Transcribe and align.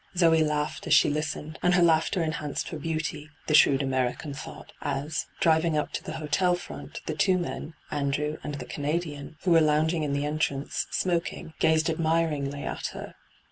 Zee 0.17 0.43
laughed 0.43 0.87
as 0.87 0.95
she 0.95 1.11
listened, 1.11 1.59
and 1.61 1.75
her 1.75 1.83
laughter 1.83 2.23
enhanced 2.23 2.69
her 2.69 2.79
beauty, 2.79 3.29
the 3.45 3.53
shrewd 3.53 3.81
Americau 3.83 4.35
thought, 4.35 4.73
as, 4.81 5.27
driving 5.39 5.77
up 5.77 5.91
to 5.93 6.03
the 6.03 6.13
hotel 6.13 6.55
front, 6.55 7.01
the 7.05 7.13
two 7.13 7.37
men, 7.37 7.75
Andrew 7.91 8.37
and 8.43 8.55
the 8.55 8.65
Canadian, 8.65 9.35
who 9.43 9.51
were 9.51 9.61
lounging 9.61 10.01
in 10.01 10.13
the 10.13 10.25
entrance, 10.25 10.87
smoking, 10.89 11.53
gazed 11.59 11.87
admiringly 11.87 12.63
at 12.63 12.87
her. 12.87 13.13